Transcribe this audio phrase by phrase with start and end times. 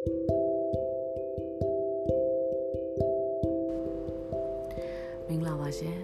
[0.00, 0.02] မ
[5.34, 6.00] င်္ဂလာပါရှင်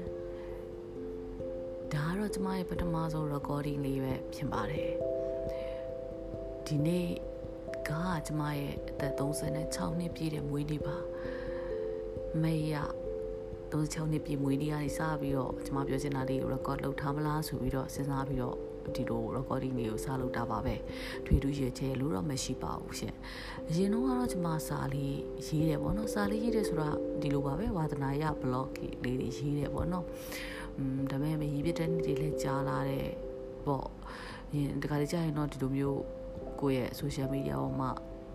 [1.92, 4.92] ဒါကတော့ကျမရဲ့ပထမဆုံး recording လေးပဲဖြစ်ပါတယ်
[6.66, 7.08] ဒီနေ့
[7.88, 7.90] က
[8.26, 10.96] ကျမရဲ့အသက်36နှစ်ပြည့်တဲ့မွေးနေ့ပါ
[12.42, 12.74] မေရ
[13.72, 20.74] 36နှစ်ပြည့်မွေးနေ့ကနေစပြီးတော့ကျမပြောချင်တာလေးကို record လုပ်ထားမလားဆိုပြီးတော့စဉ်းစားပြီးတော့ ဒီလို recording လေးကိုစလုပ်တာပါပဲ
[21.24, 23.14] ထွေထူးရချဲလို့တော့မရှိပါဘူးရှင်
[23.68, 25.16] အရင်တော့ကတော့ကျမစာလေး
[25.46, 26.88] ရေးတယ်ပေါ့နော်စာလေးရေးတယ်ဆိုတာ
[27.20, 28.68] ဒီလိုပါပဲဝါသနာရ blog
[29.04, 30.04] လေးတွေရေးတယ်ပေါ့နော်
[30.76, 33.08] อืมဒါပေမဲ့ရေးပြတဲ့နေ့တွေလည်းကြားလာတယ်
[33.66, 33.86] ပေါ့
[34.54, 36.00] ရင်တခါတည်းကြာရင်တော့ဒီလိုမျိုး
[36.60, 37.90] ကိုယ့်ရဲ့ social media ပေါ်မှာ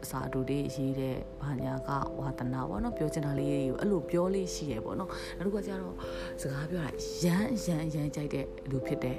[0.10, 5.96] စာတူတွေရေးတဲ့ဘာညာကဝါသနာပေါ့နော်ပြောချင်တာလေးတွေကိုအဲ့လိုပြောလေးရှိရပေါ့နော်နောက်တစ်ခါကျတော့
[6.42, 6.92] စကားပြောတာ
[7.24, 9.18] ရမ်းရမ်းရမ်းကြိုက်တဲ့လူဖြစ်တယ်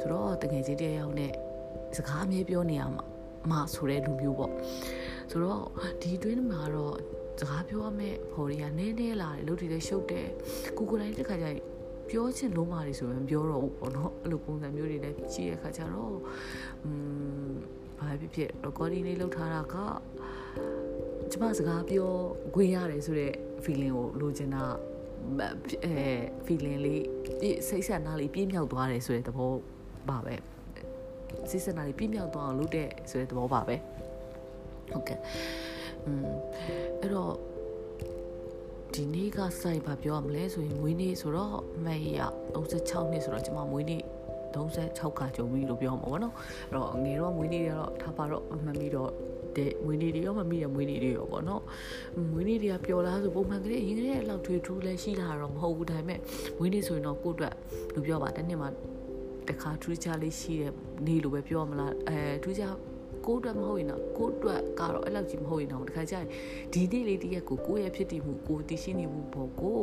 [0.00, 1.32] ဆိုတော့တကယ်ချင်းတရားရောက်တဲ့
[1.96, 3.04] စကားအမြဲပြောနေရမှာ
[3.50, 4.52] မဆိုတဲ့လူမျိုးပေါ့
[5.30, 5.62] ဆိုတော့
[6.02, 6.96] ဒီတွင်းမှာတော့
[7.40, 10.28] စကားပြောရမယ့်ဖော်တွေကနည်းနည်းလာတယ်လို့ဒီလည်းရှုပ်တယ်
[10.76, 11.62] ကိုကိုတိုင်းတစ်ခါကျရင်
[12.10, 16.16] ပြောချင်လုံးမာတွေဆိုရင်ပြောတော့ဘူးပေါ့နော်အဲ့လိုပုံစံမျိုးတွေလည်းကြည့်ရခါကျတော့
[16.84, 16.90] อื
[17.50, 17.52] ม
[17.98, 19.76] ဘာဖြစ်ဖြစ် recording လေးလုပ်ထားတာက
[21.30, 22.10] ကျမစကားပြော
[22.54, 23.32] ခွင့်ရတယ်ဆိုတဲ့
[23.64, 24.64] feeling ကိုလိုချင်တာ
[25.84, 25.94] အဲ
[26.46, 27.04] feeling လေး
[27.68, 29.50] စိတ်ဆက်နာလေးပြည့်မြောက်သွားတယ်ဆိုတဲ့သဘော
[30.08, 30.34] ပါပဲ
[31.50, 33.76] စိတ်ဆက်နာလေးပြည့်မြောက်သွားအောင်လုပ်တဲ့ဆိုတဲ့သဘောပါပဲ
[34.92, 35.18] ဟုတ်ကဲ့
[36.06, 36.26] อืม
[37.00, 37.34] အဲ့တော့
[38.94, 42.20] ဒီနေ့ကစိုက်ဘာပြောရမလဲဆိုရင်မွေးနေ့ဆိုတော့မေရ
[42.64, 44.02] 36နှစ်ဆိုတော့ကျွန်မမွေးနေ့
[44.54, 46.34] 36ခါကြုံပြီလို့ပြောမှာပေါ့နော်
[46.70, 49.10] အဲ့တော့ငယ်တော့မွေးနေ့တွေကတော့ထားပါတော့မမီတော့
[49.56, 51.62] တဲ့မွေးနေ့တွေရောမမိတဲ့မွေးနေ့တွေရောပေါ့နော်
[52.32, 56.20] မွေးနေ့တွေကပျော်လားဆိုပုံမှန်ကလေးအရင်ကလေးအလောက်ထွေထူးလဲရှိလာတော့မဟုတ်ဘူးဒါပေမဲ့
[56.58, 57.54] မွေးနေ့ဆိုရင်တော့ကိုယ့်အတွက်
[57.94, 58.68] လူပြောပါတစ်နှစ်မှာ
[59.48, 60.72] တခါထူးခြားလေးရှိတဲ့
[61.06, 62.74] နေ့လိုပဲပြောမလားအဲထူးခြား
[63.26, 66.26] ကိုအတွက်မဟုတ်ရင်တော့ကိုအတွက်ကတော့အဲ့လောက်ကြီးမဟုတ်ရင်တော့တခါကျရင်
[66.72, 69.80] ဒီနေ့လေးတရက်ကိုကိုရဲ့ဖြစ်တည်မှုကိုတည်ရှိနေမှုပေါ့ကို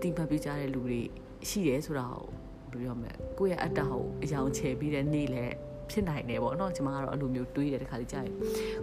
[0.00, 1.00] တိပတ်ပြကြတဲ့လူတွေ
[1.48, 2.41] ရှိရဲဆိုတာကို
[2.72, 5.44] ဘယ်လိုပြောမလဲကိုရဲ့အတ္တကိုအယောင်ချယ်ပြီးတဲ့နေ့လဲ
[5.90, 8.34] ဖြစ်နိုင်တယ်ပေါ့နော်ကျမကတော့အဲ့လိုမျိုးတွေးတယ်တခါလေးကြာရင်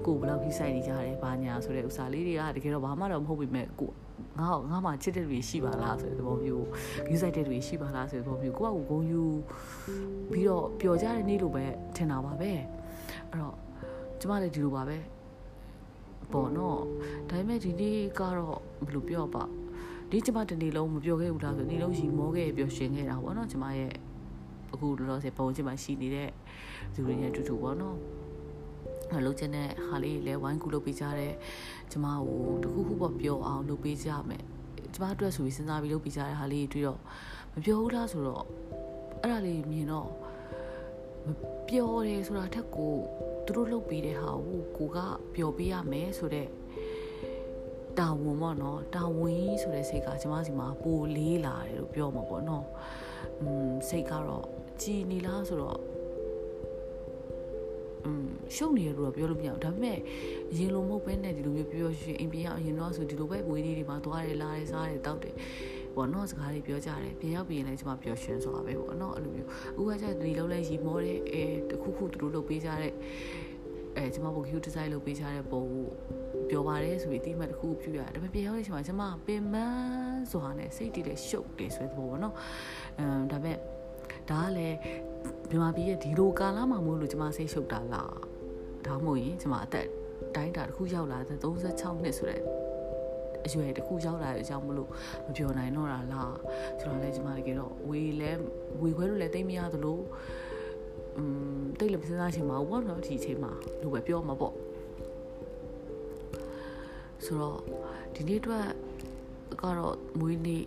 [0.06, 3.92] ကိုဘယ်လောက်ကြီးစိုက်နေကြတယ်ဘာညာဆိုတဲ့ဥစားလေးတွေကတကယ်တော့ဘာမှတော့မဟုတ်ပေမဲ့ကို
[4.40, 6.66] ငါ့ငါ့မှာချစ်တဲ့လူတွေရှိပါလားဆိုတဲ့သဘောမျိုး
[7.10, 9.24] ယူဆိုင်တဲ့လူတွေရှိပါလားဆိုတဲ့သဘောမျိုးကိုကကိုဂုံယူ
[10.32, 12.52] ပြီးတော့ပျော်ကြတဲ့နေ့လိုပဲထင်တာပါပဲ
[13.30, 13.56] အဲ့တော့
[14.20, 14.98] ကျမလည်းဒီလိုပါပဲ
[16.34, 16.80] ပေါ့နော်
[17.30, 19.44] ဒါပေမဲ့ဒီနေ့ကတော့ဘယ်လိုပြောပါ
[20.12, 23.92] ဒီကျမတနေ့လုံးမပြောခဲ့ဘူးလားဆိုနေ့လုံးရီမောခဲ့ပျော်ရွှင်ခဲ့တာပေါ့နော်ကျမရဲ့
[24.74, 26.30] အခုလောလောဆယ်ပုံချင်မှာရှိနေတဲ့
[26.94, 27.98] သူတွေနဲ့အတူတူပေါ့နော်
[29.18, 31.34] အလုပ်ချင်တဲ့ဟာလေးလည်းဝိုင်းကူလုပ်ပေးကြတဲ့
[31.92, 34.44] ကျမကိုတခုခုပေါ့ပြောအောင်လုပ်ပေးကြမယ်
[34.94, 37.00] ကျမအတွက်ဆိုပြီးစဉ်းစားပြီးလုပ်ပေးကြတဲ့ဟာလေးတွေ့တော့
[37.54, 38.46] မပြောဘူးလားဆိုတော့
[39.22, 40.10] အဲ့ဒါလေးမြင်တော့
[41.26, 41.28] မ
[41.70, 42.96] ပြောတယ်ဆိုတာထက်ကို
[43.46, 44.98] သူတို့လုပ်ပေးတဲ့ဟာကိုကိုက
[45.36, 46.50] ပျော်ပေးရမယ်ဆိုတော့
[47.99, 52.65] တာဝန်ပေါ့နော်တာဝန်ကြီးဆိုတဲ့စိတ်ကကျမစီမှာပိုလေးလာတယ်လို့ပြောမှာပေါ့နော်
[53.41, 54.47] อืมစိတ်ကတော့
[54.83, 55.79] ကြည်နေလားဆိုတော့
[58.05, 58.27] อืม
[58.57, 59.99] ရှုပ်နေရလို့တော့ပြောလို့မရဘူးဒါပေမဲ့
[60.57, 65.35] ရင်လုံးမဟုတ်ပဲနဲ့ဒီလိုမျိုးပြောရှင်အိမ်ပြန်ရောက်ရင်တော့ဆိုဒီလိုပဲဝေးလေးတွေမှာသွားတယ်လာတယ်စားတယ်တောက်တယ်
[65.95, 69.49] ပေါ့နော်စကားတွေပြောကြတယ်ပြန်ရောက်ပြီးရင်လည်းကျွန်မပျော်ရွှင်ဆိုတာပဲပေါ့နော်အဲ့လိုမျိုး
[69.79, 72.93] ဥပမာကျဒီလုံးလဲရီမောတဲ့အဲတခုခုသူတို့လုပ်ပေးကြတဲ့
[73.97, 75.89] အဲကျွန်မဘုတ် cute design လုပ်ပေးကြတဲ့ပုံကို
[76.50, 79.56] ပြောပါတယ်ဆိုပြီးအတိမတ်တစ်ခုပြရတယ်ဒါပေမဲ့ပြန်ရောက်တဲ့အချိန်မှာကျွန်မပင်မ
[80.32, 82.36] စွာနဲ့စိတ်တည်တဲ့ရှုပ်တယ်ဆိုတဲ့ပုံပေါ့နော်
[83.00, 83.58] အမ်ဒါပေမဲ့
[84.30, 84.78] ဒါကလည်း
[85.50, 88.16] မြန်မာပြည်ရဲ့ဒီလိုကာလမှာမို့လို့ကျွန်မစိတ်ရှုပ်တာလား
[88.86, 89.88] ဒါမှမဟုတ်ရင်ကျွန်မအသက်
[90.36, 92.42] တိုင်းတာတစ်ခုရောက်လာတဲ့36နှစ်ဆိုတဲ့
[93.46, 94.90] အရွယ်တစ်ခုရောက်လာတဲ့အကြောင်းမလို့
[95.28, 96.36] မပြောနိုင်တော့တာလား
[96.80, 98.32] ဆိုတော့လည်းကျွန်မတကယ်တော့ဝေလဲ
[98.82, 100.00] ဝေခွဲလို့လည်းတိတ်မရသလို
[101.18, 101.24] อื
[101.60, 103.52] มတိတ်လည်းစဉ်းစားချင်မှာဘောနော်ဒီအချိန်မှာ
[103.82, 104.54] လို့ပဲပြောမှာပေါ့
[107.26, 107.60] ဆိုတော့
[108.16, 108.66] ဒီနေ့အတွက်
[109.62, 110.64] ကတော့မွေးနေ့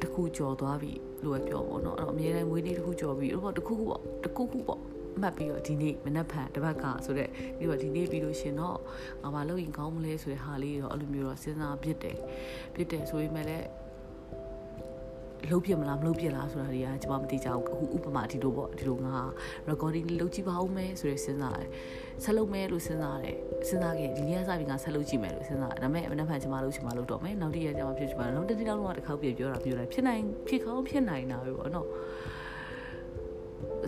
[0.00, 0.92] တစ်ခုကြော်သွားပြီ
[1.24, 4.80] လို့ပဲပြောပေါ့နော်အဲ့တော့အများတိုင်းမွေးနေ့တစ်ခုကြော်ပြီအဲ့တော့တစ်ခုခုပေါ့တစ်ခုခုပေါ့
[5.20, 8.78] မှတ်ပြီးတော့ဒီနေ့မနက်ဖြန်တစ်ပတ်ကဆိုတော့ပြီးတော့ဒီနေ့ပြီးလို့ရှင်တော့
[9.22, 12.16] ငါမလုပ်ရင်ကောင်းမလဲဆိုတဲ့ဟာလေးတော့အဲ့လိုမျိုးတော့စဉ်းစားဖြစ်တယ်
[12.74, 13.66] ဖြစ်တယ်ဆိုရင်လည်း
[15.48, 19.16] လှုပ်ပြမလားမလှုပ်ပြလားဆိုတာတွေကကျွန်မမသိကြဘူးအခုဥပမာဒီလိုပေါ့ဒီလိုငါ
[19.70, 21.68] recording လေးလုပ်ကြည့်ပါဦးမယ်ဆိုရယ်စဉ်းစားတယ်
[22.24, 23.36] ဆက်လုပ်မယ်လို့စဉ်းစားတယ်
[23.68, 31.86] စဉ်းစားခဲ့ဒီနေ့ကစပြီးငါဆက်လုပ်ကြည့်မယ်လို့စဉ်းစားတယ်ဒါပေမဲ့မနေ့ကကျွန်မလုပ်ချင်မှလုပ်တော့မယ်နောက်တစ်ရက်ကျမှဖြစ်ချင်မှနောက်တစ်နေ့လောက်တော့တစ်ခေါက်ပြပြောတာပြောတယ်ဖြစ်နိုင်ဖြစ်ကောင်းဖြစ်နိုင်တာပဲပေါ့နော်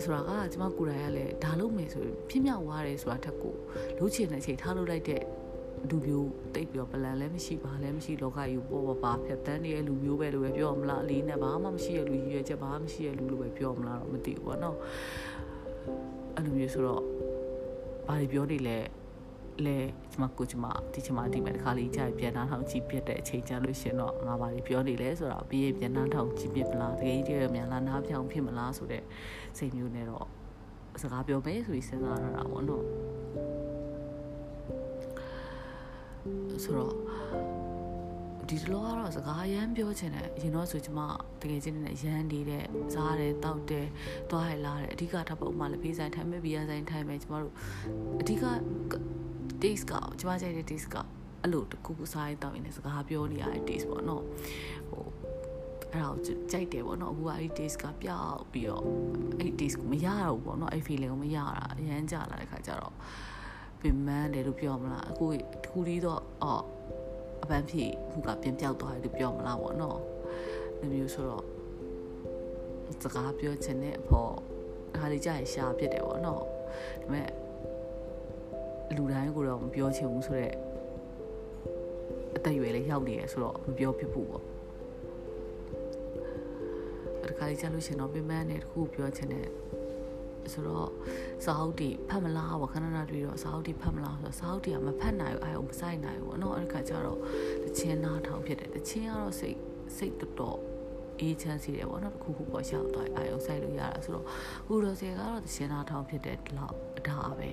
[0.03, 3.55] ဆိုတာကကျမကိုယ်တိုင်ကလည်းဒါလုပ်မယ်ဆိုရင်ဖြစ်မြောက်သွားတယ်ဆိုတာထက်ကို
[3.97, 5.21] လှုပ်ချင်တဲ့အချိန်ထားလုပ်လိုက်တဲ့
[5.89, 14.77] လူမျိုးတိတ်ပြီးတော့ပလန်လည်းမရှိပါလည်းမရှိလောကကြီးပေါ်ပါပါဖြတ်တန်းနေတဲ့လူမျိုးပဲလို့ပဲပြောမလားအလေးနဲ့ဘာမှမရှိတဲ့လူကြီးရဲ့ချက်ဘာမှမရှိတဲ့လူလို့ပဲပြောမလားတော့မသိဘူးပေါ့နော်
[16.35, 17.03] အဲ့လိုမျိုးဆိုတော့
[18.07, 18.77] ဘာတွေပြောနေလဲ
[19.65, 19.77] လေ
[20.11, 29.03] ကျမကိုကျမဒီကျမဒီမဲ့တစ်ခါလေးကြာပြန်နာထောင်ကြည့်ပြတဲ့အချိန်ကြာလို့ရှင်တော့ငါပါလေပြောနေလဲဆိုတော့ပြီးရင်ပြန်နာထောင်ကြည့်ပြမလားတကယ်ကြီးတည်းမြန်လားနားပြောင်ဖြစ်မလားဆိုတဲ့
[29.57, 30.25] စိတ်မျိုးနဲ့တော့
[31.01, 32.83] စကားပြောမယ်ဆိုပြီးစဉ်းစားရတာပေါ့နော်
[36.63, 36.93] ဆိုတော့
[38.49, 40.99] ဒီတလောကတော့စကားရမ်းပြောချင်တယ်ရင်တော့ဆိုကျမ
[41.41, 43.87] တကယ်ချင်းနဲ့ရမ်းနေတဲ့စားတယ်တောက်တယ်
[44.29, 47.53] သွားရလာတယ်အဓိကထပ်ပုံမှလည်းဖေးဆိုင်ထိုင်မဲ့ဘီယာဆိုင်ထိုင်မဲ့ကျမတို့
[48.21, 48.45] အဓိက
[49.61, 50.95] taste ကကျမကြိုက်တဲ့ taste က
[51.41, 54.23] အဲ့လိုတခုခုစားရင်တောက်ရင်လည်းစကားပြောနေရတဲ့ taste ပေါ့နော်
[54.89, 55.05] ဟို
[55.91, 56.21] အဲ့ဒါကို
[56.51, 58.83] ကြိုက်တယ်ပေါ့နော်အခုကအဲ့ taste ကပျောက်ပြီးတော့
[59.39, 62.95] အဲ့ taste ကိုမရတော့ဘူးပေါ့နော်အဲ့ feeling ကိုမရတာအရန်ကြလာတဲ့ခါကျတော့
[63.83, 65.25] ပင်မန်းတယ်လို့ပြောမလားအခု
[65.63, 66.65] တခုလေးတော့အော်
[67.43, 69.99] အပန်းဖြေခုကပြန်ပြောက်သွားတယ်လို့ပြောမလားပေါ့နော်
[70.79, 71.45] ဒီမျိုးဆိုတော့
[73.03, 74.33] စကားပြောချင်တဲ့အဖို့
[74.97, 76.45] ခါလေးကြာရရှာဖြစ်တယ်ပေါ့နော်ဒါ
[77.01, 77.29] ပေမဲ့
[78.95, 80.55] လူတိုင်းကိုတော့မပြောချင်ဘူးဆိုတော့
[82.35, 84.43] အသက်အရွယ်လေးရောက်နေရဆိုတော့မပြောဖြစ်ဘူးပေါ့
[87.27, 89.47] တခါလေးကြာလို့ရှင်တော့ပြင်ပန်းနဲ့တခုပြောချင်တယ်
[90.53, 90.89] ဆိုတော့
[91.45, 97.19] စာအုပ်တွေဖတ်မလားပေါ့ခဏခဏတွေ့တော့စာအုပ်တွေဖတ်မလားဆိုတော့စာအုပ်တွေကမဖတ်နိုင်ဘူးအဲအောင်မဆိုင်နိုင်ဘူးပေါ့နော်အဲ့ဒီခါကျတော့
[97.63, 99.57] တချင်းနားထောင်ဖြစ်တယ်တချင်းကတော့စိတ်
[99.97, 100.59] စိတ်တော်တော်
[101.19, 104.25] အေးချမ်းစီတယ်ပေါ့နော်တခုခုပေါ်ရောက်သွားအဲအောင်ဆိုင်လို့ရတာဆိုတော့
[104.67, 107.49] ဟူတော်စီကတော့တချင်းနားထောင်ဖြစ်တဲ့လောက်အတားပဲ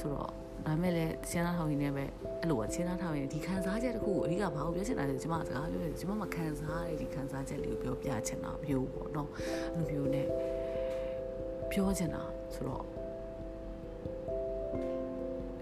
[0.00, 0.32] ဆိုတော့
[0.66, 2.04] ဒါမဲ့လည်းချင်းသားထောင်ရင်းနဲ့ပဲ
[2.40, 9.28] အဲ့လိုချင်းသားထောင်ရင်းဒီခံစားချက်တခုကိုအဓိကဘာကိုပြောချင်တာလဲကျွန်မစကားပြောတယ်ကျွန်မမခံစားရတဲ့ဒီခံစားချက်လေးကိုပြောပြချင်တာမျိုးပေါ့နော်
[9.74, 10.26] အဲ့လိုမျိုးနဲ့
[11.72, 12.22] ပြောချင်တာ
[12.54, 12.84] ဆိုတော့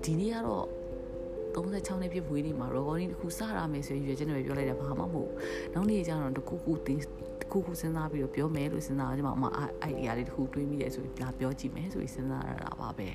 [0.05, 0.67] ဒီနေ့ကတော့
[1.55, 5.31] 36နှစ်ပြည့်ဝေးနေမှာ recording တစ်ခုစရမယ်ဆိုရင်ရွေးချယ်နေပြောလိုက်တာဘာမှမဟုတ်
[5.75, 7.03] နောက်နေ့ကျတော့တခုခုတင်း
[7.41, 9.45] တခုခုစဉ်းစားပြီးတော့ပြောမယ်လို့စဉ်းစားကြမှာအမ
[9.91, 13.09] idea လေးတခုတွေးမိတယ်ဆိုပြီးလာပြောကြည့်မယ်ဆိုပြီးစဉ်းစားရတာပါပဲ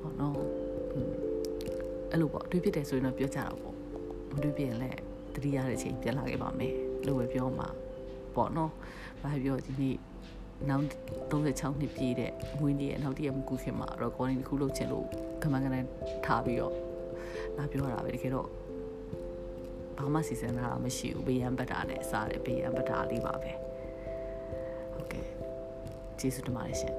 [0.00, 0.36] ပေါ့နော်
[2.10, 3.74] အဲ့လိုပေါ့တွေးဖြစ်တယ်ဆိုရင်တော့ပြောကြတာပေါ့
[4.34, 4.98] မတွေးပြရင်လည်း
[5.34, 6.74] တတိယတဲ့အချိန်ပြန်လာခဲ့ပါမယ်
[7.06, 7.68] လို့ပဲပြောမှာ
[8.34, 8.72] ပေါ့နော်
[9.22, 9.96] ဘာပြောဒီနေ့
[10.68, 10.84] နောက်
[11.30, 15.06] 36နှစ်ပြည့်တဲ့မွေးနေ့ရဲ့နောက်တည့်ရမကူခင်မှာ recording တစ်ခုလုပ်ချင်လို့
[15.42, 15.84] ကမန်ကနန်
[16.26, 16.74] ထားပြီးတော့
[17.56, 18.48] လာပြောတာပဲတကယ်တော့
[19.98, 23.52] ဘာမှစီစဉ်တာမရှိဘူးဘေးရန်ပတ်တာနဲ့စားတယ်ဘေးရန်ပတ်တာလေးပါပဲ
[24.92, 25.26] ဟုတ်ကဲ့
[26.18, 26.94] ကျေးဇူးတင်ပါတယ်ရှင်